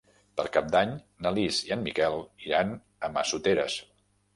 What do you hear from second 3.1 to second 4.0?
Massoteres.